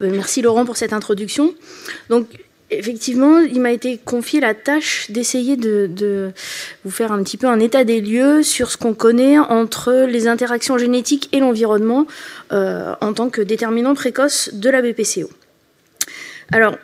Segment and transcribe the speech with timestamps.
[0.00, 1.54] Merci Laurent pour cette introduction.
[2.08, 2.28] Donc
[2.70, 6.32] effectivement, il m'a été confié la tâche d'essayer de,
[6.84, 10.28] vous faire un petit peu un état des lieux sur ce qu'on connaît entre les
[10.28, 12.06] interactions génétiques et l'environnement
[12.52, 15.28] euh, en tant que déterminant précoce de la BPCO.
[16.52, 16.78] Alors,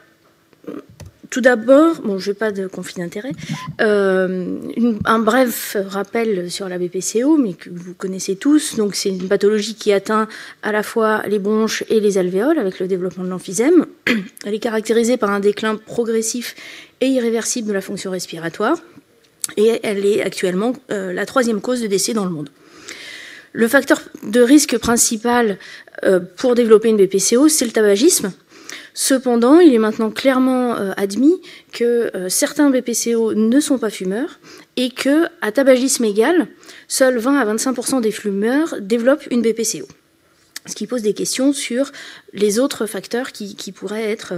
[1.35, 3.33] tout d'abord, bon, je n'ai pas de conflit d'intérêt,
[3.81, 4.57] euh,
[5.05, 8.77] un bref rappel sur la BPCO, mais que vous connaissez tous.
[8.77, 10.29] Donc, c'est une pathologie qui atteint
[10.63, 13.85] à la fois les bronches et les alvéoles avec le développement de l'emphysème.
[14.47, 16.55] Elle est caractérisée par un déclin progressif
[17.01, 18.79] et irréversible de la fonction respiratoire,
[19.57, 22.49] et elle est actuellement euh, la troisième cause de décès dans le monde.
[23.53, 25.59] Le facteur de risque principal
[26.05, 28.33] euh, pour développer une BPCO, c'est le tabagisme.
[28.97, 34.39] Cependant, il est maintenant clairement euh, admis que euh, certains BPCO ne sont pas fumeurs
[34.77, 36.47] et que, à tabagisme égal,
[36.87, 39.89] seuls 20 à 25% des fumeurs développent une BPCO.
[40.67, 41.91] Ce qui pose des questions sur
[42.33, 44.33] les autres facteurs qui, pourraient être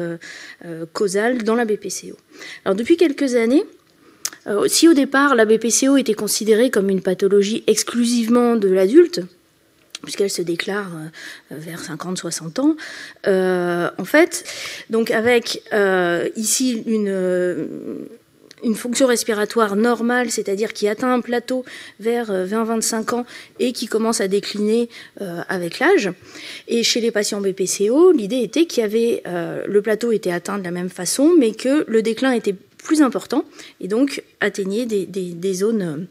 [0.64, 2.16] euh, causales dans la BPCO.
[2.64, 3.64] Alors, depuis quelques années,
[4.68, 9.20] si au départ la BPCO était considérée comme une pathologie exclusivement de l'adulte,
[10.02, 10.90] puisqu'elle se déclare
[11.52, 12.76] euh, vers 50-60 ans.
[13.26, 14.44] Euh, en fait,
[14.90, 18.06] donc avec euh, ici une,
[18.74, 21.64] fonction respiratoire normale, c'est-à-dire qui atteint un plateau
[22.00, 23.26] vers 20-25 ans
[23.60, 24.88] et qui commence à décliner
[25.48, 26.10] avec l'âge.
[26.66, 30.64] Et chez les patients BPCO, l'idée était qu'il y avait le plateau était atteint de
[30.64, 33.44] la même façon, mais que le déclin était plus important
[33.80, 36.08] et donc atteignait des zones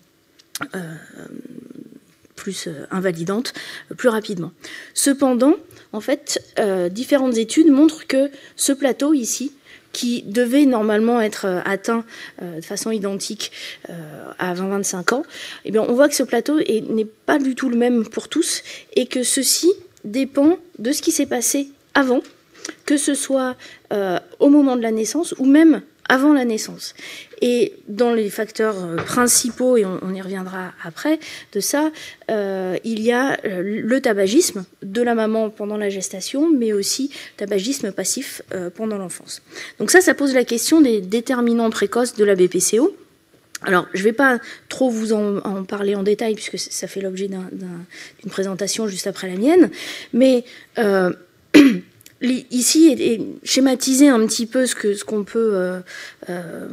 [2.45, 3.53] plus euh, invalidante
[3.91, 4.51] euh, plus rapidement.
[4.93, 5.55] Cependant,
[5.93, 9.52] en fait, euh, différentes études montrent que ce plateau ici,
[9.93, 12.03] qui devait normalement être atteint
[12.41, 13.53] de façon identique
[14.39, 15.23] à 20-25 ans,
[15.63, 18.61] eh bien, on voit que ce plateau n'est pas du tout le même pour tous
[18.97, 19.71] et que ceci
[20.03, 22.19] dépend de ce qui s'est passé avant,
[22.85, 23.55] que ce soit
[24.39, 26.93] au moment de la naissance ou même avant la naissance.
[27.41, 31.20] Et dans les facteurs euh, principaux, et on, y reviendra après,
[31.54, 31.92] de ça,
[32.32, 37.11] euh, il y a euh, le tabagisme de la maman pendant la gestation, mais aussi
[37.37, 38.42] tabagisme passif
[38.76, 39.42] pendant l'enfance.
[39.80, 42.95] Donc ça, ça pose la question des déterminants précoces de la BPCO.
[43.61, 44.39] Alors, je ne vais pas
[44.70, 49.36] trop vous en, parler en détail, puisque ça fait l'objet d'une présentation juste après la
[49.36, 49.71] mienne,
[50.14, 50.43] mais
[52.21, 55.80] ici schématiser un petit peu ce que ce qu'on peut euh,
[56.30, 56.67] euh,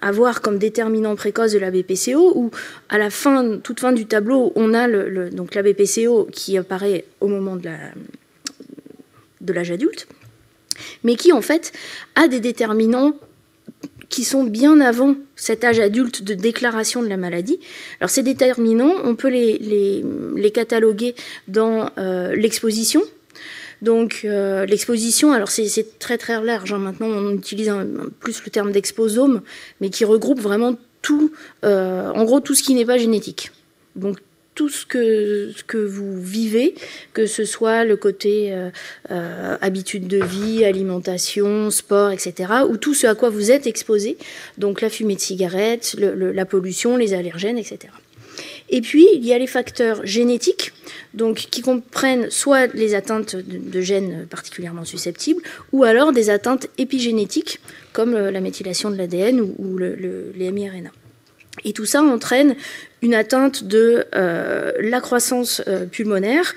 [0.00, 2.50] avoir comme déterminant précoce de la BPCO où
[2.88, 7.04] à la fin toute fin du tableau on a le, donc la BPCO qui apparaît
[7.20, 10.08] au moment de l'âge adulte
[11.04, 11.72] mais qui en fait
[12.16, 13.14] a des déterminants
[14.08, 17.58] qui sont bien avant cet âge adulte de déclaration de la maladie.
[17.98, 21.14] Alors ces déterminants, on peut les cataloguer
[21.48, 23.02] dans euh, l'exposition,
[23.82, 26.72] donc euh, l'exposition, alors c'est très très large.
[26.72, 26.78] Hein.
[26.78, 27.70] Maintenant, on utilise
[28.20, 29.42] plus le terme d'exposome,
[29.80, 31.32] mais qui regroupe vraiment tout,
[31.64, 33.50] euh, en gros tout ce qui n'est pas génétique.
[33.96, 34.18] Donc
[34.54, 36.74] tout ce que, ce que vous vivez,
[37.12, 38.54] que ce soit le côté
[39.10, 44.16] euh, habitude de vie, alimentation, sport, etc., ou tout ce à quoi vous êtes exposé,
[44.58, 47.88] donc la fumée de cigarette, la pollution, les allergènes, etc.
[48.74, 50.72] Et puis, il y a les facteurs génétiques,
[51.12, 57.60] donc qui comprennent soit les atteintes de, gènes particulièrement susceptibles, ou alors des atteintes épigénétiques,
[57.92, 60.90] comme la méthylation de l'ADN ou, les miRNA.
[61.66, 62.56] Et tout ça entraîne
[63.02, 66.54] une atteinte de euh, la croissance euh, pulmonaire,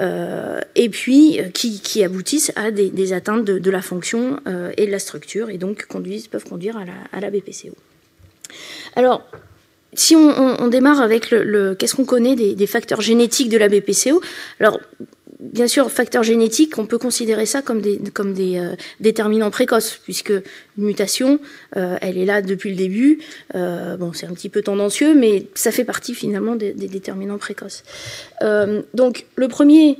[0.00, 4.40] euh, et puis qui, aboutissent à des, atteintes de, la fonction
[4.76, 7.76] et de la structure, et donc conduisent, peuvent conduire à la, à la BPCO.
[8.96, 9.24] Alors,
[9.96, 14.20] si on, démarre avec le, qu'est-ce qu'on connaît des, facteurs génétiques de la BPCO
[14.60, 14.80] Alors,
[15.40, 20.00] bien sûr, facteurs génétiques, on peut considérer ça comme des, comme des euh, déterminants précoces,
[20.02, 21.38] puisque une mutation,
[21.76, 23.20] euh, elle est là depuis le début.
[23.54, 27.38] Euh, bon, c'est un petit peu tendancieux, mais ça fait partie finalement des, des déterminants
[27.38, 27.82] précoces.
[28.94, 29.98] donc, le premier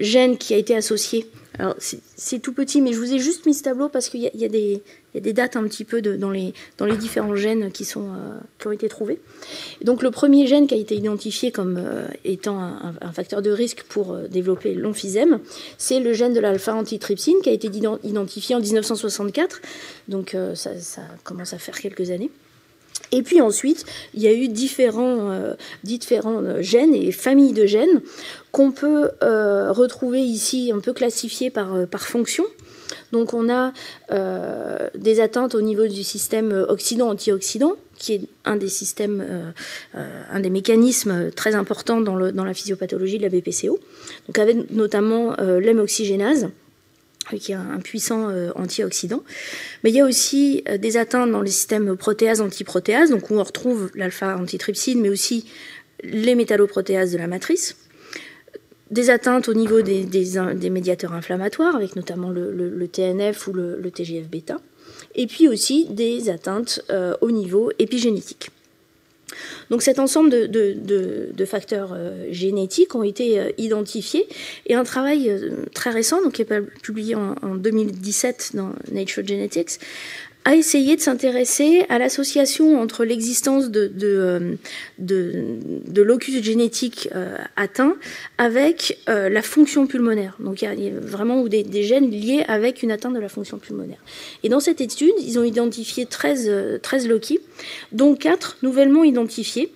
[0.00, 3.54] gène qui a été associé alors, c'est tout petit, mais je vous ai juste mis
[3.54, 6.52] ce tableau parce qu'il y, a des dates un petit peu dans, les,
[6.98, 9.20] différents gènes qui, euh, ont été trouvés.
[9.82, 13.84] donc, le premier gène qui a été identifié comme euh, étant un, facteur de risque
[13.84, 15.38] pour euh, développer l'emphysème,
[15.78, 17.70] c'est le gène de l'alpha-antitrypsine qui a été
[18.02, 19.60] identifié en 1964.
[20.08, 20.70] Donc, ça
[21.22, 22.30] commence à faire quelques années.
[23.14, 27.64] Et puis ensuite, il y a eu différents, euh, différents euh, gènes et familles de
[27.64, 28.02] gènes
[28.50, 32.44] qu'on peut euh, retrouver ici, un peu classifiés par, par fonction.
[33.12, 33.72] Donc on a
[34.96, 39.54] des atteintes au niveau du système oxydant-antioxydant, qui est un des systèmes,
[39.94, 43.78] un des mécanismes très importants dans, le, dans, la physiopathologie de la BPCO.
[44.26, 46.48] Donc avec notamment l'hémoxygénase
[47.38, 49.22] qui est un puissant antioxydant.
[49.82, 55.00] Mais il y a aussi des atteintes dans le système protéase-antiprotéase, donc on retrouve l'alpha-antitrypsine,
[55.00, 55.46] mais aussi
[56.02, 57.76] les métalloprotéases de la matrice
[58.90, 64.58] des atteintes au niveau des, médiateurs inflammatoires, avec notamment le, TNF ou le, TGF-bêta,
[65.14, 68.50] et puis aussi des atteintes euh, au niveau épigénétique.
[69.70, 74.26] Donc cet ensemble de, facteurs euh, génétiques ont été euh, identifiés.
[74.66, 75.30] Et un travail
[75.74, 79.78] très récent, donc qui est publié en 2017 dans Nature Genetics,
[80.44, 84.58] a essayé de s'intéresser à l'association entre l'existence de, de,
[84.98, 87.96] de, locus génétique euh, atteint
[88.36, 90.36] avec euh, la fonction pulmonaire.
[90.40, 93.58] Donc il y a, vraiment des, des, gènes liés avec une atteinte de la fonction
[93.58, 93.98] pulmonaire.
[94.42, 97.40] Et dans cette étude, ils ont identifié 13, 13 loci,
[97.92, 99.72] dont 4 nouvellement identifiés.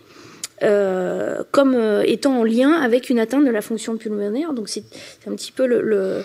[0.65, 4.53] Euh, comme étant en lien avec une atteinte de la fonction pulmonaire.
[4.55, 4.83] Donc c'est
[5.29, 6.25] un petit peu le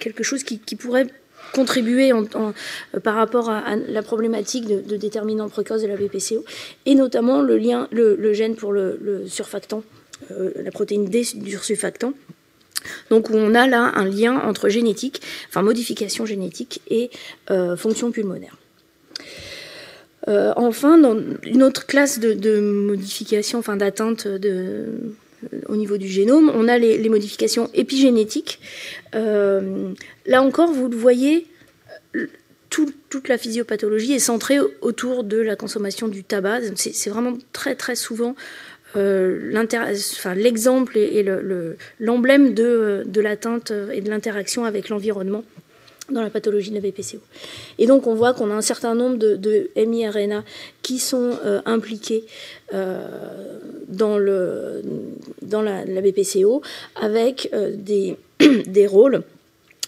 [0.00, 1.06] quelque chose qui, qui pourrait
[1.52, 6.44] contribuer euh, par rapport à, la problématique de, déterminants précoces de la BPCO,
[6.86, 9.82] et notamment le, lien, le, gène pour le, surfactant,
[10.30, 12.12] euh, la protéine D du surfactant.
[13.10, 17.10] Donc où on a là un lien entre génétique, enfin modification génétique et
[17.50, 18.56] euh, fonction pulmonaire.
[20.56, 24.86] enfin, dans une autre classe de, de modification, enfin d'atteinte de,
[25.68, 28.60] au niveau du génome, on a les, modifications épigénétiques.
[29.14, 29.92] Euh,
[30.26, 31.46] là encore, vous le voyez,
[32.70, 36.60] toute la physiopathologie est centrée autour de la consommation du tabac.
[36.76, 38.34] C'est vraiment très très souvent
[38.96, 39.52] euh,
[40.34, 41.24] l'exemple et,
[42.00, 45.44] l'emblème de l'atteinte et de l'interaction avec l'environnement
[46.10, 47.18] dans la pathologie de la BPCO.
[47.78, 50.44] Et donc on voit qu'on a un certain nombre de, miRNA
[50.82, 52.24] qui sont euh, impliqués
[52.74, 53.06] euh,
[53.88, 54.82] dans, le,
[55.42, 56.62] dans la, BPCO
[57.00, 58.16] avec euh, des,
[58.66, 59.22] des rôles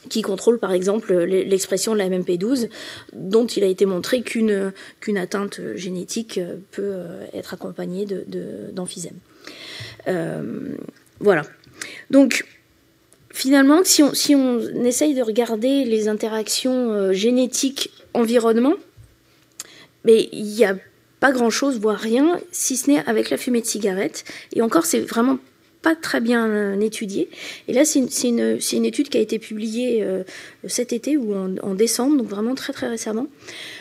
[0.09, 2.71] qui contrôlent par exemple l'expression de la MMP12,
[3.13, 4.73] dont il a été montré qu'une
[5.17, 6.41] atteinte génétique
[6.71, 7.03] peut
[7.35, 8.07] être accompagnée
[8.73, 9.19] d'emphysème.
[10.07, 10.77] De,
[11.21, 11.43] voilà.
[12.09, 12.47] Donc,
[13.33, 18.75] finalement, si on, si on essaye de regarder les interactions euh, génétiques environnement,
[20.05, 20.77] mais il n'y a
[21.21, 24.25] pas grand-chose, voire rien, si ce n'est avec la fumée de cigarette.
[24.55, 25.39] Et encore, c'est vraiment
[25.83, 27.31] pas très bien euh, étudié.
[27.69, 30.25] Et là, c'est une, une, étude qui a été publiée euh,
[30.67, 33.29] cet été ou en, décembre, donc vraiment très très récemment,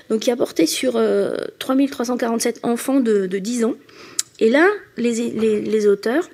[0.09, 1.01] donc qui a porté sur
[1.59, 3.75] 3347 enfants de, de, 10 ans.
[4.39, 6.29] Et là, les, les, les auteurs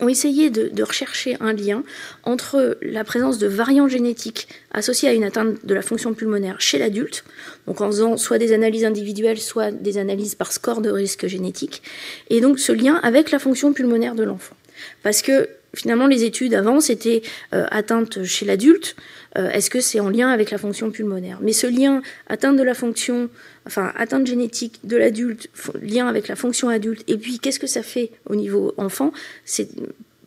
[0.00, 1.82] ont essayé de, rechercher un lien
[2.24, 6.78] entre la présence de variants génétiques associés à une atteinte de la fonction pulmonaire chez
[6.78, 7.24] l'adulte,
[7.66, 11.82] donc en faisant soit des analyses individuelles, soit des analyses par score de risque génétique,
[12.30, 14.56] et donc ce lien avec la fonction pulmonaire de l'enfant.
[15.02, 17.22] Parce que finalement, les études avant, c'était
[17.54, 18.96] euh, atteinte chez l'adulte,
[19.38, 21.38] euh, est-ce que c'est en lien avec la fonction pulmonaire?
[21.40, 23.28] Mais ce lien, atteinte de la fonction,
[23.66, 25.48] enfin atteinte génétique de l'adulte,
[25.82, 29.12] lien avec la fonction adulte, et puis qu'est-ce que ça fait au niveau enfant?
[29.44, 29.68] C'est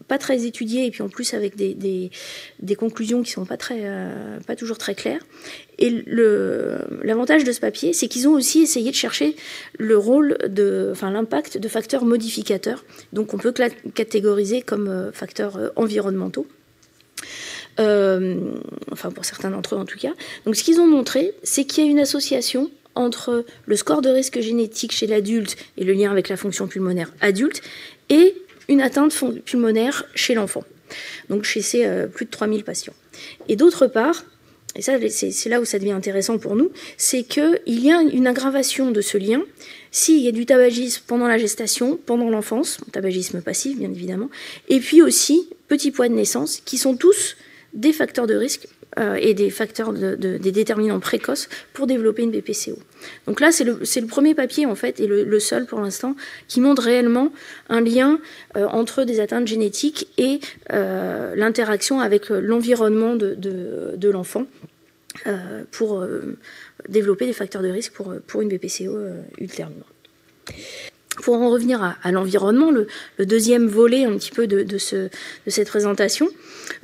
[0.08, 3.82] pas très étudié et puis en plus avec des, des, conclusions qui sont pas très
[3.84, 5.22] euh, pas toujours très claires.
[5.80, 5.90] Et
[7.04, 9.36] l'avantage de ce papier c'est qu'ils ont aussi essayé de chercher
[9.78, 12.84] le rôle de enfin l'impact de facteurs modificateurs.
[13.12, 13.54] Donc on peut
[13.94, 16.48] catégoriser comme euh, facteurs environnementaux.
[17.80, 18.40] Euh,
[18.92, 20.14] enfin pour certains d'entre eux en tout cas.
[20.46, 24.10] Donc ce qu'ils ont montré, c'est qu'il y a une association entre le score de
[24.10, 27.62] risque génétique chez l'adulte et le lien avec la fonction pulmonaire adulte
[28.10, 28.36] et
[28.70, 29.14] une atteinte
[29.46, 30.64] pulmonaire chez l'enfant.
[31.30, 32.94] Donc chez ces euh, plus de 3000 patients.
[33.48, 34.26] Et d'autre part,
[34.76, 38.28] et ça c'est là où ça devient intéressant pour nous, c'est qu'il y a une
[38.28, 39.42] aggravation de ce lien
[39.92, 44.30] s'il y a du tabagisme pendant la gestation, pendant l'enfance, tabagisme passif bien évidemment,
[44.70, 47.38] et puis aussi petits poids de naissance, qui sont tous
[47.74, 48.68] des facteurs de risque
[49.00, 52.78] euh, et des facteurs de, des déterminants précoces pour développer une BPCO.
[53.26, 56.16] Donc là, c'est le, le, premier papier, en fait, et le, seul pour l'instant,
[56.48, 57.32] qui montre réellement
[57.70, 58.20] un lien
[58.56, 60.40] euh, entre des atteintes génétiques et
[60.72, 64.46] euh, l'interaction avec l'environnement de, de, l'enfant
[65.72, 66.06] pour
[66.88, 68.96] développer des facteurs de risque pour, pour une BPCO
[69.40, 69.86] ultérieurement.
[71.22, 72.88] Pour en revenir à, l'environnement, le,
[73.26, 75.10] deuxième volet un petit peu de, de, ce, de
[75.48, 76.28] cette présentation,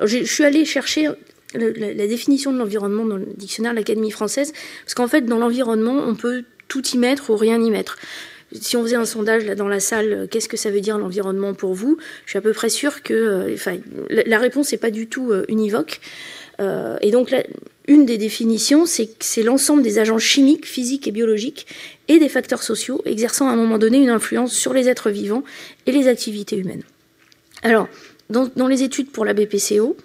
[0.04, 1.10] je suis allée chercher
[1.54, 4.54] la, définition de l'environnement dans le dictionnaire de l'Académie française,
[4.84, 7.98] parce qu'en fait, dans l'environnement, on peut tout y mettre ou rien y mettre.
[8.52, 11.54] Si on faisait un sondage là dans la salle, qu'est-ce que ça veut dire l'environnement
[11.54, 11.98] pour vous?
[12.26, 13.78] Je suis à peu près sûre que, euh, enfin,
[14.10, 16.00] la, réponse n'est pas du tout euh, univoque.
[16.60, 17.34] Euh, et donc,
[17.88, 21.68] une des définitions, c'est que c'est l'ensemble des agents chimiques, physiques et biologiques
[22.08, 25.44] et des facteurs sociaux exerçant à un moment donné une influence sur les êtres vivants
[25.86, 26.84] et les activités humaines.
[27.64, 27.88] Alors,
[28.30, 29.98] dans, les études pour la BPCO,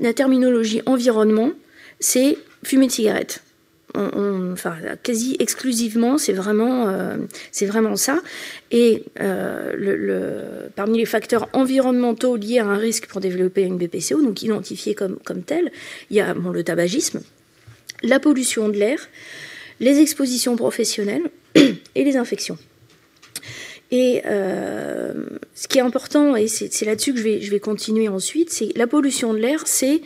[0.00, 1.52] la terminologie environnement,
[2.00, 3.42] c'est fumer de cigarette.
[3.94, 7.16] enfin, quasi exclusivement, c'est vraiment, euh,
[7.52, 8.20] c'est vraiment ça.
[8.70, 14.22] Et euh, le, parmi les facteurs environnementaux liés à un risque pour développer une BPCO,
[14.22, 15.70] donc identifiés comme, tel,
[16.10, 17.22] il y a le tabagisme,
[18.02, 18.98] la pollution de l'air,
[19.80, 22.58] les expositions professionnelles et les infections.
[23.90, 25.14] Et euh,
[25.54, 29.32] ce qui est important, et c'est là-dessus que je vais, continuer ensuite, c'est la pollution
[29.32, 30.02] de l'air, c'est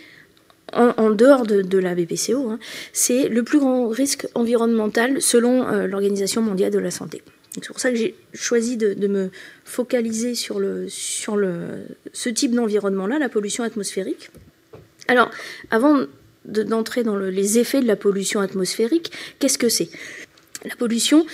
[0.72, 2.58] en, dehors de, la BPCO, hein,
[2.94, 7.22] c'est le plus grand risque environnemental selon euh, l'Organisation mondiale de la santé.
[7.54, 9.30] C'est pour ça que j'ai choisi de, me
[9.64, 14.30] focaliser sur, ce type d'environnement-là, la pollution atmosphérique.
[15.08, 15.30] Alors,
[15.70, 16.06] avant
[16.46, 19.90] d'entrer dans les effets de la pollution atmosphérique, qu'est-ce que c'est?
[20.64, 21.26] La pollution,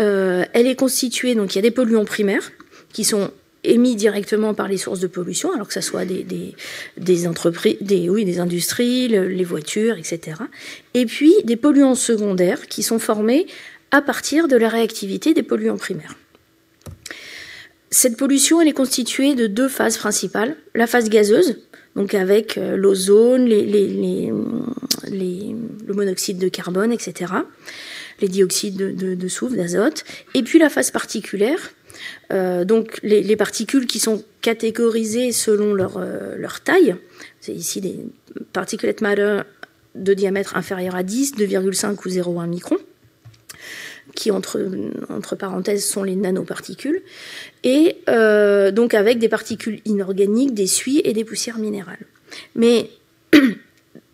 [0.00, 2.52] euh, elle est constituée, donc il y a des polluants primaires
[2.92, 3.30] qui sont
[3.64, 8.24] émis directement par les sources de pollution, alors que ce soit des, entreprises, des, oui,
[8.24, 10.38] des industries, les voitures, etc.
[10.94, 13.46] Et puis des polluants secondaires qui sont formés
[13.90, 16.14] à partir de la réactivité des polluants primaires.
[17.90, 20.56] Cette pollution, elle est constituée de deux phases principales.
[20.74, 21.56] La phase gazeuse,
[21.94, 24.32] donc avec euh, l'ozone, le
[25.94, 27.32] monoxyde de carbone, etc.,
[28.20, 30.04] les dioxydes de, soufre, d'azote,
[30.34, 31.72] et puis la phase particulaire,
[32.32, 36.96] euh, donc les, particules qui sont catégorisées selon leur, euh, taille,
[37.40, 37.98] c'est ici des
[38.52, 39.40] particulate matter
[39.94, 42.76] de diamètre inférieur à 10, 2,5 ou 0,1 micron
[44.14, 44.66] qui entre,
[45.10, 47.02] entre parenthèses sont les nanoparticules,
[47.62, 52.06] et euh, donc avec des particules inorganiques, des suies et des poussières minérales.
[52.54, 52.90] Mais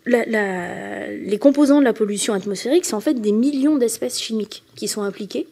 [0.05, 5.01] les composants de la pollution atmosphérique, c'est en fait des millions d'espèces chimiques qui sont
[5.01, 5.47] impliquées,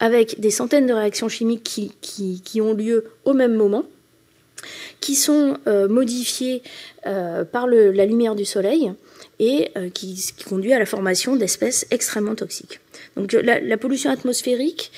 [0.00, 3.84] avec des centaines de réactions chimiques qui, qui, ont lieu au même moment,
[5.00, 6.62] qui sont euh, modifiées
[7.06, 8.92] euh, par la lumière du soleil
[9.38, 12.80] et qui, qui, conduit à la formation d'espèces extrêmement toxiques.
[13.16, 14.92] Donc la, pollution atmosphérique,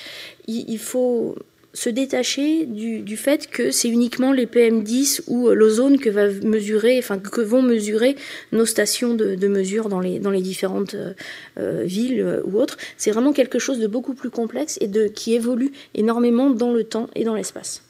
[0.47, 1.35] il, faut
[1.79, 6.97] se détacher du, fait que c'est uniquement les PM10 ou euh, l'ozone que va mesurer,
[6.99, 8.17] enfin que vont mesurer
[8.51, 11.13] nos stations de, mesure dans les différentes euh,
[11.57, 12.77] euh, villes ou autres.
[12.97, 16.83] C'est vraiment quelque chose de beaucoup plus complexe et de qui évolue énormément dans le
[16.83, 17.81] temps et dans l'espace.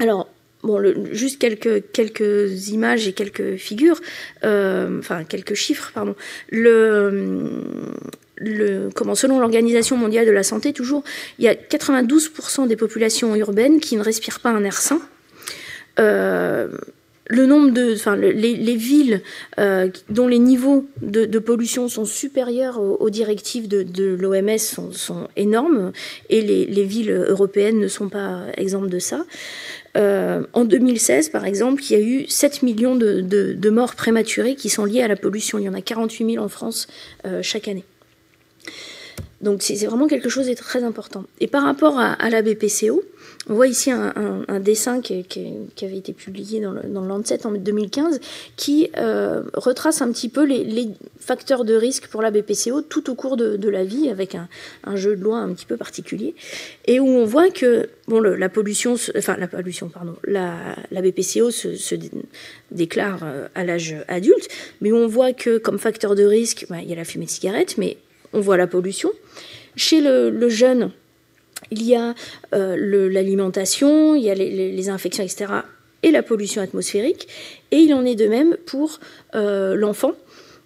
[0.00, 0.28] Alors
[0.64, 0.80] Bon,
[1.10, 4.00] juste quelques, images et quelques figures,
[4.44, 6.14] enfin quelques chiffres, pardon.
[9.14, 11.02] Selon l'Organisation mondiale de la santé, toujours,
[11.38, 15.00] il y a 92% des populations urbaines qui ne respirent pas un air sain.
[15.98, 16.68] Euh,
[17.28, 17.70] le nombre
[18.16, 19.22] les, villes
[19.58, 25.92] euh, dont les niveaux de, pollution sont supérieurs aux, directives de, l'OMS sont, énormes
[26.28, 29.24] et les, villes européennes ne sont pas exemples de ça.
[29.96, 34.68] Euh, en 2016, par exemple, il y a eu 7 millions de, morts prématurées qui
[34.68, 35.58] sont liées à la pollution.
[35.58, 36.86] Il y en a 48 000 en France
[37.40, 37.84] chaque année.
[39.42, 41.24] Donc c'est vraiment quelque chose de très important.
[41.40, 43.02] Et par rapport à, la BPCO,
[43.48, 45.26] on voit ici un, dessin qui,
[45.82, 48.20] avait été publié dans le, Lancet en 2015
[48.56, 50.88] qui euh, retrace un petit peu les,
[51.18, 55.16] facteurs de risque pour la BPCO tout au cours de, la vie avec un, jeu
[55.16, 56.36] de loi un petit peu particulier
[56.84, 61.94] et où on voit que bon la pollution, enfin la pollution pardon, la, BPCO se,
[62.70, 64.48] déclare euh, à l'âge adulte,
[64.80, 67.30] mais on voit que comme facteur de risque, bah, il y a la fumée de
[67.30, 67.96] cigarette, mais
[68.32, 69.10] on voit la pollution.
[69.76, 70.90] Chez le, jeune,
[71.70, 72.14] il y a
[72.54, 75.52] euh, l'alimentation, il y a les, infections, etc.,
[76.02, 77.28] et la pollution atmosphérique.
[77.70, 78.98] Et il en est de même pour
[79.34, 80.12] euh, l'enfant,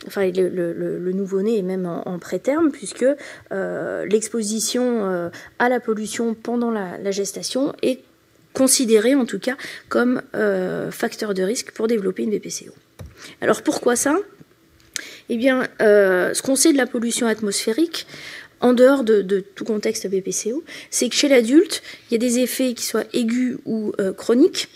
[0.07, 3.07] enfin le, nouveau-né est même en, préterme, puisque
[3.53, 8.01] euh, l'exposition à la pollution pendant la, gestation est
[8.55, 9.57] considérée en tout cas
[9.91, 10.23] comme
[10.91, 12.73] facteur de risque pour développer une BPCO.
[13.41, 14.17] Alors pourquoi ça?
[15.29, 18.07] Eh bien, euh, ce qu'on sait de la pollution atmosphérique,
[18.61, 22.73] en dehors de, tout contexte BPCO, c'est que chez l'adulte, il y a des effets
[22.73, 24.69] qui soient aigus ou euh, chroniques.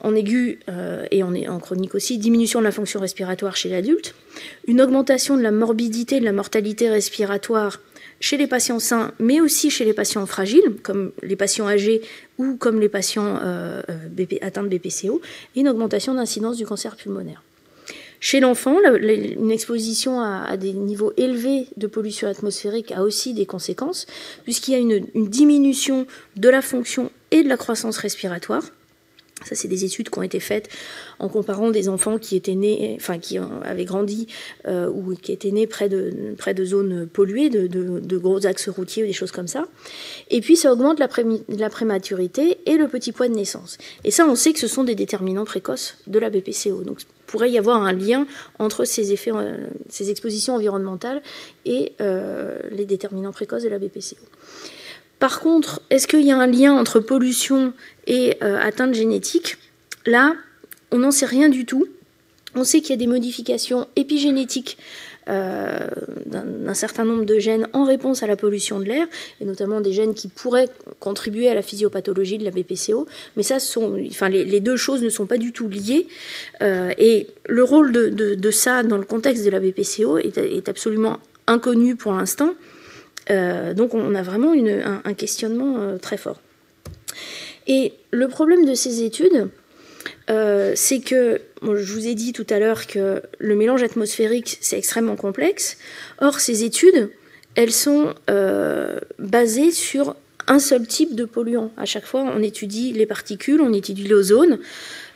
[0.00, 4.14] En aigu euh, et en, chronique aussi, diminution de la fonction respiratoire chez l'adulte,
[4.66, 7.78] une augmentation de la morbidité, de la mortalité respiratoire
[8.20, 12.00] chez les patients sains, mais aussi chez les patients fragiles, comme les patients âgés
[12.38, 13.36] ou comme les patients
[14.40, 15.20] atteints de BPCO,
[15.56, 17.42] et une augmentation d'incidence du cancer pulmonaire.
[18.24, 24.06] Chez l'enfant, une exposition à, des niveaux élevés de pollution atmosphérique a aussi des conséquences,
[24.44, 28.62] puisqu'il y a une, diminution de la fonction et de la croissance respiratoire.
[29.44, 30.68] Ça, c'est des études qui ont été faites
[31.18, 34.28] en comparant des enfants qui étaient nés, enfin qui avaient grandi
[34.68, 39.12] euh, ou qui étaient nés près de, zones polluées, de, gros axes routiers ou des
[39.12, 39.66] choses comme ça.
[40.30, 41.08] Et puis, ça augmente la,
[41.70, 43.78] prématurité et le petit poids de naissance.
[44.04, 46.84] Et ça, on sait que ce sont des déterminants précoces de la BPCO.
[47.32, 48.26] Pourrait y avoir un lien
[48.58, 49.56] entre ces effets, euh,
[49.88, 51.22] ces expositions environnementales
[51.64, 54.20] et euh, les déterminants précoces de la BPCO.
[55.18, 57.72] Par contre, est-ce qu'il y a un lien entre pollution
[58.06, 59.56] et euh, atteinte génétique?
[60.04, 60.34] Là,
[60.90, 61.86] on n'en sait rien du tout.
[62.54, 64.76] On sait qu'il y a des modifications épigénétiques
[65.28, 65.88] euh,
[66.26, 69.06] d'un certain nombre de gènes en réponse à la pollution de l'air,
[69.40, 70.68] et notamment des gènes qui pourraient
[71.00, 73.06] contribuer à la physiopathologie de la BPCO.
[73.36, 73.58] Mais ça,
[74.28, 76.06] les, deux choses ne sont pas du tout liées.
[76.62, 81.96] Euh, et le rôle de, ça dans le contexte de la BPCO est absolument inconnu
[81.96, 82.54] pour l'instant.
[83.30, 86.40] Euh, donc on a vraiment un, questionnement euh, très fort.
[87.66, 89.48] Et le problème de ces études,
[90.30, 94.78] euh, c'est que, je vous ai dit tout à l'heure que le mélange atmosphérique, c'est
[94.78, 95.78] extrêmement complexe.
[96.20, 97.10] Or, ces études,
[97.54, 98.14] elles sont
[99.18, 100.16] basées sur
[100.48, 101.70] un seul type de polluant.
[101.76, 104.58] À chaque fois, on étudie les particules, on étudie l'ozone.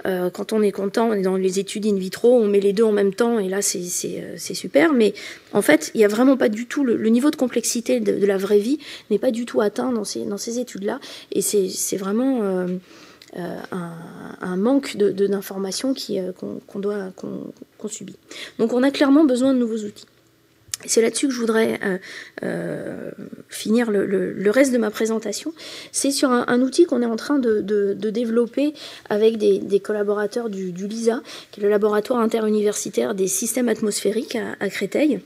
[0.06, 2.72] Euh, quand on est content, on est dans les études in vitro, on met les
[2.72, 3.80] deux en même temps et là c'est
[4.20, 4.92] euh, super.
[4.92, 5.14] Mais
[5.52, 8.36] en fait, il n'y a vraiment pas du tout le, niveau de complexité de, la
[8.36, 8.78] vraie vie
[9.10, 11.00] n'est pas du tout atteint dans ces, dans ces études-là.
[11.32, 12.68] Et c'est vraiment
[13.38, 13.58] euh,
[14.40, 15.94] un, manque d'informations
[16.38, 18.16] qu'on doit qu'on subit.
[18.58, 20.06] Donc on a clairement besoin de nouveaux outils.
[20.84, 21.98] C'est là-dessus que je voudrais euh,
[22.42, 23.10] euh,
[23.48, 25.52] finir le, reste de ma présentation.
[25.90, 28.74] C'est sur un, outil qu'on est en train de, développer
[29.08, 35.20] avec des, collaborateurs du, LISA, qui est le laboratoire interuniversitaire des systèmes atmosphériques à, Créteil.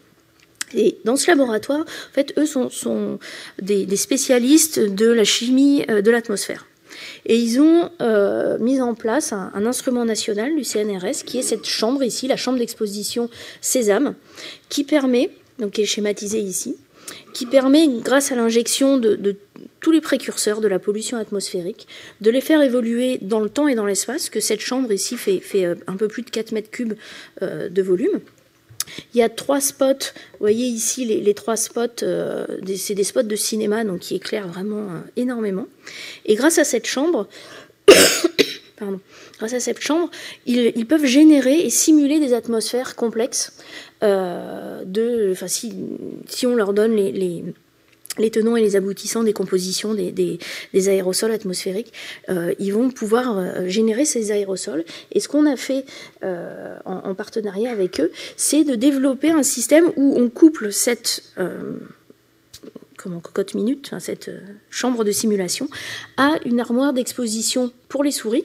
[0.72, 3.18] Et dans ce laboratoire, en fait, eux sont,
[3.60, 6.66] des, spécialistes de la chimie euh, de l'atmosphère.
[7.26, 7.90] Et ils ont
[8.60, 12.58] mis en place un, instrument national du CNRS, qui est cette chambre ici, la chambre
[12.58, 13.28] d'exposition
[13.60, 14.14] Sésame,
[14.68, 15.30] qui permet
[15.60, 16.76] donc qui est schématisé ici,
[17.32, 19.36] qui permet, grâce à l'injection de,
[19.80, 21.86] tous les précurseurs de la pollution atmosphérique,
[22.20, 25.42] de les faire évoluer dans le temps et dans l'espace, que cette chambre ici fait,
[25.54, 26.94] euh, un peu plus de 4 mètres cubes
[27.42, 28.20] euh, de volume.
[29.14, 33.22] Il y a trois spots, vous voyez ici les, trois spots, euh, c'est des spots
[33.22, 34.86] de cinéma donc qui éclairent vraiment
[35.16, 35.66] énormément.
[36.26, 37.28] Et grâce à cette chambre,
[38.78, 39.00] pardon,
[39.38, 40.10] grâce à cette chambre,
[40.46, 43.52] ils, peuvent générer et simuler des atmosphères complexes
[44.02, 45.72] euh, de, enfin, si,
[46.46, 47.44] on leur donne les,
[48.18, 50.38] les, tenants et les aboutissants des compositions des,
[50.88, 51.92] aérosols atmosphériques,
[52.28, 54.84] euh, ils vont pouvoir euh, générer ces aérosols.
[55.12, 55.84] Et ce qu'on a fait
[56.22, 61.22] euh, en, en, partenariat avec eux, c'est de développer un système où on couple cette
[62.96, 64.30] comment cocotte minute, cette
[64.68, 65.68] chambre de simulation,
[66.18, 68.44] à une armoire d'exposition pour les souris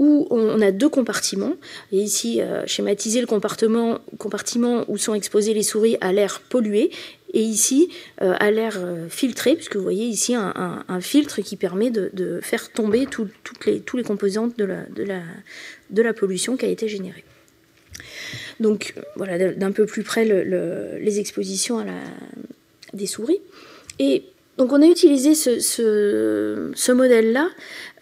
[0.00, 1.54] où on a deux compartiments.
[1.92, 6.90] Et ici, schématiser le compartiment, compartiment où sont exposées les souris à l'air pollué,
[7.34, 7.90] et ici
[8.22, 12.70] euh, à l'air euh, filtré, puisque vous voyez ici un, filtre qui permet de, faire
[12.72, 17.24] tomber toutes les, tous les composantes de la, pollution qui a été générée.
[18.60, 21.84] Donc voilà, d'un peu plus près les expositions à
[22.92, 23.40] des souris.
[23.98, 24.24] Et
[24.56, 27.50] donc on a utilisé ce, modèle-là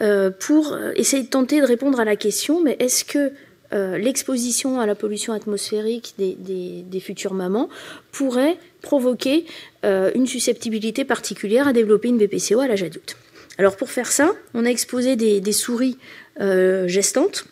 [0.03, 3.33] euh, pour essayer de tenter de répondre à la question, mais est-ce que
[3.77, 7.69] euh, l'exposition à la pollution atmosphérique des, futures mamans
[8.11, 9.45] pourrait provoquer
[9.85, 13.17] euh, une susceptibilité particulière à développer une BPCO à l'âge adulte
[13.59, 15.99] Alors pour faire ça, on a exposé des, souris
[16.39, 17.47] gestantes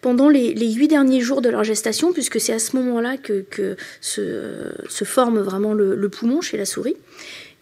[0.00, 5.04] pendant les, huit derniers jours de leur gestation, puisque c'est à ce moment-là que, se,
[5.04, 6.96] forme vraiment le, poumon chez la souris.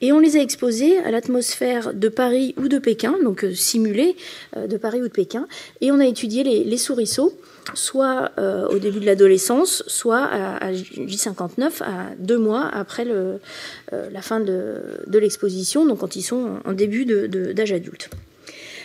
[0.00, 4.16] Et on les a exposés à l'atmosphère de Paris ou de Pékin, donc euh, simulée
[4.56, 5.48] euh, de Paris ou de Pékin,
[5.80, 7.37] et on a étudié les, les souriceaux,
[7.74, 14.40] soit euh, au début de l'adolescence, soit à, J59, à deux mois après la fin
[14.40, 14.80] de,
[15.12, 18.08] l'exposition, donc quand ils sont en début d'âge adulte.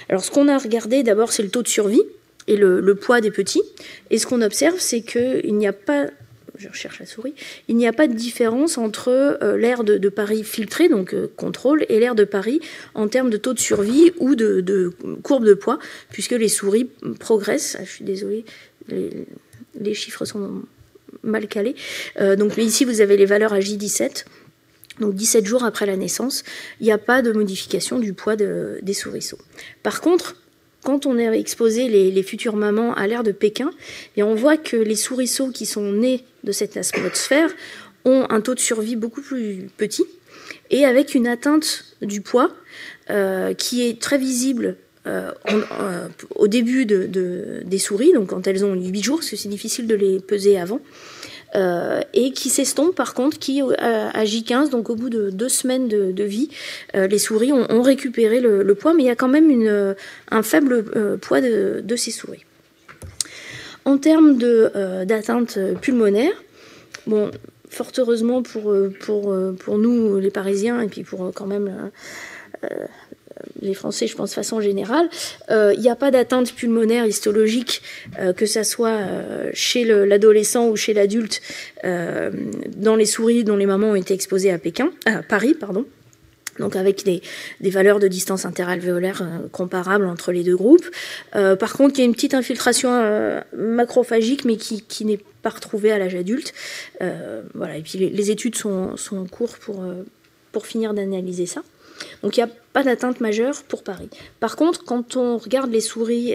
[0.10, 2.02] Alors ce qu'on a regardé d'abord, c'est le taux de survie
[2.48, 3.64] et le, poids des petits.
[4.10, 6.08] Et ce qu'on observe, c'est qu'il n'y a pas
[6.58, 7.34] je recherche la souris,
[7.68, 11.86] il n'y a pas de différence entre euh, l'air de, Paris filtré, donc euh, contrôle,
[11.90, 12.60] et l'air de Paris
[12.94, 16.90] en termes de taux de survie ou de, courbe de poids, puisque les souris
[17.20, 17.78] progressent.
[17.80, 18.46] Ah, je suis désolée,
[18.88, 20.62] les, chiffres sont
[21.24, 21.76] mal calés.
[22.20, 24.26] Euh, donc ici, vous avez les valeurs à J17.
[25.00, 26.44] Donc 17 jours après la naissance,
[26.80, 29.40] il n'y a pas de modification du poids des souriceaux.
[29.82, 30.36] Par contre,
[30.84, 33.72] quand on a exposé les, futures mamans à l'air de Pékin,
[34.18, 37.50] et on voit que les souriceaux qui sont nés de cette atmosphère
[38.06, 40.06] ont un taux de survie beaucoup plus petit
[40.70, 42.52] et avec une atteinte du poids
[43.10, 44.78] euh, qui est très visible
[46.36, 49.86] au début de, des souris, donc quand elles ont 8 jours, parce que c'est difficile
[49.86, 50.80] de les peser avant,
[51.56, 56.24] et qui s'estompe par contre, qui à J15, donc au bout de deux semaines de,
[56.24, 56.50] vie,
[56.94, 59.96] les souris ont, récupéré le, poids, mais il y a quand même
[60.32, 62.46] un faible poids de, ces souris.
[63.86, 64.38] En termes
[65.06, 66.34] d'atteinte pulmonaire,
[67.06, 67.30] bon,
[67.74, 71.48] fort heureusement pour, euh, pour, euh, pour nous, les Parisiens, et puis pour euh, quand
[71.48, 71.92] même
[73.62, 75.10] les Français, je pense, de façon générale,
[75.50, 77.82] il n'y a pas d'atteinte pulmonaire histologique,
[78.36, 79.00] que ce soit
[79.54, 81.42] chez l'adolescent ou chez l'adulte,
[81.84, 84.92] dans les souris dont les mamans ont été exposées à Pékin,
[85.28, 85.86] Paris, pardon
[86.60, 87.22] donc avec des,
[87.70, 90.88] valeurs de distance interalvéolaire euh, comparables entre les deux groupes.
[91.36, 95.50] Euh, par contre, il y a une petite infiltration euh, macrophagique, mais qui, n'est pas
[95.50, 96.54] retrouvée à l'âge adulte.
[97.54, 97.78] voilà.
[97.78, 99.84] Et puis les, études sont, sont, en cours pour,
[100.52, 101.62] pour finir d'analyser ça.
[102.22, 104.10] Donc il n'y a pas d'atteinte majeure pour Paris.
[104.40, 106.34] Par contre, quand on regarde les souris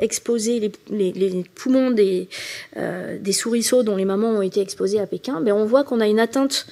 [0.00, 2.28] exposées, les, poumons des,
[3.32, 6.18] souriceaux dont les mamans ont été exposées à Pékin, ben on voit qu'on a une
[6.20, 6.66] atteinte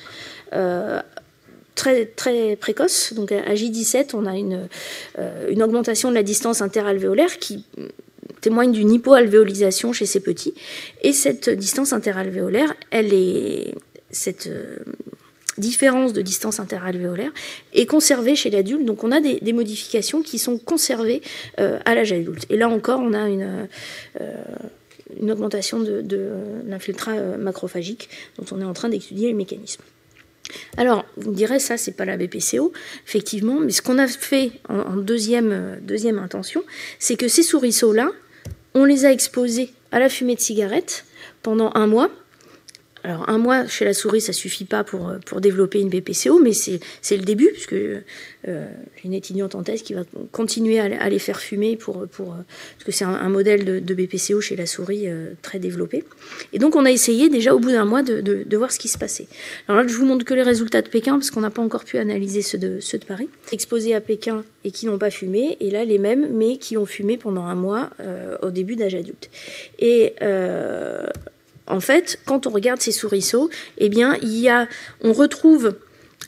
[1.77, 3.13] très, très précoce.
[3.13, 4.69] Donc à J17, on a une,
[5.21, 7.65] euh, une augmentation de la distance interalvéolaire qui
[8.41, 10.55] témoigne d'une hypoalvéolisation chez ces petits.
[11.03, 13.75] Et cette distance interalvéolaire, elle est
[14.11, 14.79] cette euh,
[15.59, 17.33] différence de distance interalvéolaire
[17.73, 18.85] est conservée chez l'adulte.
[18.85, 21.23] Donc on a des, modifications qui sont conservées
[21.61, 22.47] euh, à l'âge adulte.
[22.51, 23.69] Et là encore, on a une
[25.21, 26.31] une augmentation de, de
[26.67, 29.83] l'infiltrat macrophagique dont on est en train d'étudier les mécanismes.
[30.77, 32.73] Alors, vous me direz, ça, c'est pas la BPCO,
[33.07, 36.63] effectivement, mais ce qu'on a fait en, deuxième, euh, deuxième intention,
[36.99, 38.11] c'est que ces souriceaux-là,
[38.75, 41.05] on les a exposés à la fumée de cigarette
[41.43, 42.11] pendant un mois,
[43.07, 46.41] alors un mois chez la souris, ça suffit pas pour, euh, pour développer une BPCO,
[46.41, 48.01] mais c'est le début, puisque euh,
[48.47, 52.39] j'ai une étudiante en thèse qui va continuer à, les faire fumer, pour, pour, euh,
[52.73, 55.07] parce que c'est un, modèle de, BPCO chez la souris
[55.41, 56.03] très développé.
[56.53, 58.89] Et donc on a essayé déjà au bout d'un mois de, de, voir ce qui
[58.89, 59.29] se passait.
[59.69, 61.85] Alors là, je vous montre que les résultats de Pékin, parce qu'on n'a pas encore
[61.85, 63.29] pu analyser ceux de, ceux de Paris.
[63.53, 66.87] Exposés à Pékin et qui n'ont pas fumé, et là les mêmes, mais qui ont
[66.87, 67.91] fumé pendant un mois
[68.43, 69.31] au début d'âge adulte.
[69.79, 70.15] Et
[71.67, 73.91] en fait, quand on regarde ces souriceaux, eh
[75.03, 75.75] on retrouve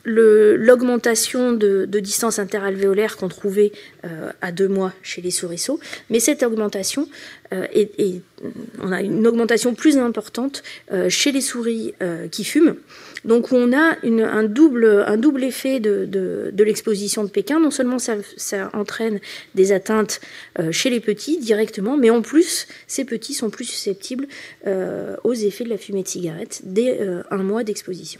[0.05, 3.71] l'augmentation de, distance interalvéolaire qu'on trouvait
[4.05, 7.07] euh, à deux mois chez les souriceaux, mais cette augmentation
[7.53, 8.21] euh, est,
[8.81, 11.93] on a une augmentation plus importante euh, chez les souris
[12.31, 12.75] qui fument.
[13.25, 17.59] Donc on a un, double, effet de, l'exposition de Pékin.
[17.59, 18.15] Non seulement ça,
[18.73, 19.19] entraîne
[19.55, 20.21] des atteintes
[20.71, 24.27] chez les petits directement, mais en plus ces petits sont plus susceptibles
[24.65, 28.19] aux effets de la fumée de cigarette dès un mois d'exposition.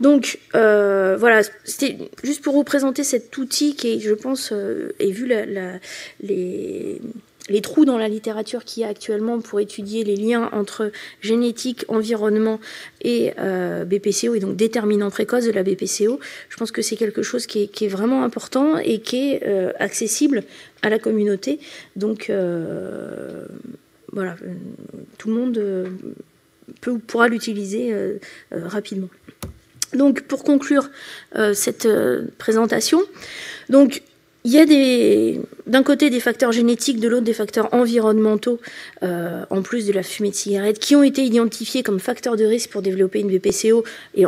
[0.00, 4.94] Donc euh, voilà, c'était juste pour vous présenter cet outil qui, est, je pense, euh,
[4.98, 5.26] et vu
[6.20, 7.00] les,
[7.62, 12.60] trous dans la littérature qu'il y a actuellement pour étudier les liens entre génétique, environnement
[13.02, 17.22] et euh, BPCO, et donc déterminant précoce de la BPCO, je pense que c'est quelque
[17.22, 19.44] chose qui est, vraiment important et qui est
[19.78, 20.42] accessible
[20.82, 21.58] à la communauté.
[21.96, 22.30] Donc
[24.12, 24.36] voilà,
[25.18, 25.88] tout le monde
[26.80, 27.94] peut, pourra l'utiliser
[28.50, 29.08] rapidement.
[29.94, 30.90] Donc, pour conclure
[31.36, 33.00] euh, cette euh, présentation,
[33.68, 34.02] donc
[34.44, 38.60] il y a d'un côté des facteurs génétiques, de l'autre des facteurs environnementaux,
[39.02, 42.44] euh, en plus de la fumée de cigarette, qui ont été identifiés comme facteurs de
[42.44, 44.26] risque pour développer une BPCO et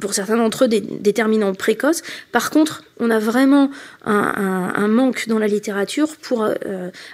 [0.00, 2.02] pour certains d'entre eux des déterminants précoces.
[2.30, 3.72] Par contre, on a vraiment
[4.04, 6.48] un, manque dans la littérature pour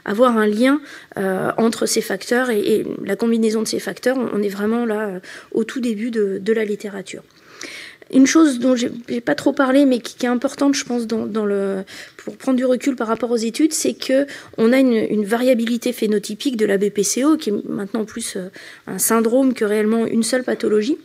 [0.04, 0.82] avoir un lien
[1.16, 4.18] entre ces facteurs et, la combinaison de ces facteurs.
[4.18, 7.22] On est vraiment là au tout début de la littérature.
[8.14, 11.02] Une chose dont j'ai pas trop parlé, mais qui, est importante, je pense,
[12.16, 16.56] pour prendre du recul par rapport aux études, c'est que on a une, variabilité phénotypique
[16.56, 18.48] de la BPCO, qui est maintenant plus euh,
[18.86, 20.96] un syndrome que réellement une seule pathologie.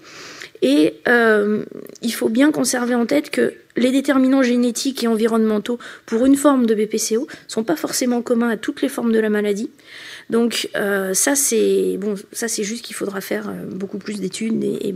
[0.62, 1.64] Et euh,
[2.02, 6.66] il faut bien conserver en tête que les déterminants génétiques et environnementaux pour une forme
[6.66, 9.72] de BPCO sont pas forcément communs à toutes les formes de la maladie.
[10.30, 14.64] Donc euh, ça c'est bon, ça c'est juste qu'il faudra faire euh, beaucoup plus d'études
[14.64, 14.94] et,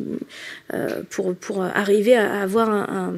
[0.73, 3.15] euh, pour arriver à avoir un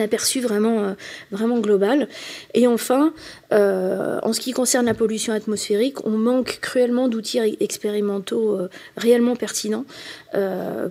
[0.00, 0.92] aperçu vraiment, euh,
[1.30, 2.08] vraiment global.
[2.54, 3.12] Et enfin,
[3.52, 9.36] euh, en ce qui concerne la pollution atmosphérique, on manque cruellement d'outils expérimentaux euh, réellement
[9.36, 9.84] pertinents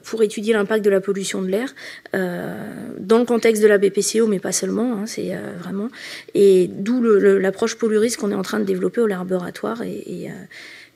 [0.04, 1.76] pour étudier l'impact de la pollution de l'air
[2.14, 5.90] dans le contexte de la BPCO, mais pas seulement, hein, c'est vraiment.
[6.34, 10.32] Et d'où l'approche pollurisque qu'on est en train de développer au laboratoire et,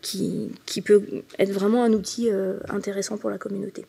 [0.01, 0.49] qui,
[0.83, 1.03] peut
[1.37, 2.31] être vraiment un outil
[2.67, 3.85] intéressant pour la communauté.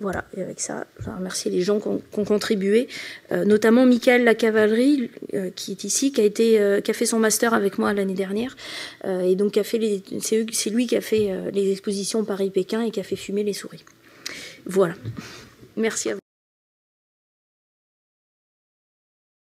[0.00, 2.88] Voilà, et avec ça, je remercier les gens qui ont, contribué,
[3.30, 5.10] notamment Michael La Cavalerie,
[5.54, 8.56] qui est ici, qui a, été, qui a fait son master avec moi l'année dernière,
[9.04, 13.44] et donc c'est lui qui a fait les expositions Paris-Pékin et qui a fait fumer
[13.44, 13.84] les souris.
[14.66, 14.94] Voilà.
[15.76, 16.31] Merci à vous.